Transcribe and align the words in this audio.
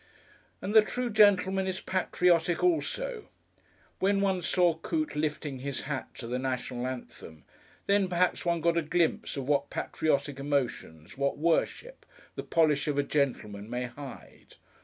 And 0.63 0.73
the 0.73 0.81
True 0.81 1.11
Gentleman 1.11 1.67
is 1.67 1.79
patriotic 1.79 2.63
also. 2.63 3.29
When 3.99 4.19
one 4.19 4.41
saw 4.41 4.73
Coote 4.79 5.15
lifting 5.15 5.59
his 5.59 5.81
hat 5.81 6.07
to 6.15 6.25
the 6.25 6.39
National 6.39 6.87
Anthem, 6.87 7.43
then 7.85 8.07
perhaps 8.09 8.43
one 8.43 8.61
got 8.61 8.79
a 8.79 8.81
glimpse 8.81 9.37
of 9.37 9.47
what 9.47 9.69
patriotic 9.69 10.39
emotions, 10.39 11.19
what 11.19 11.37
worship, 11.37 12.03
the 12.33 12.41
polish 12.41 12.87
of 12.87 12.97
a 12.97 13.03
gentleman 13.03 13.69
may 13.69 13.83
hide. 13.83 14.55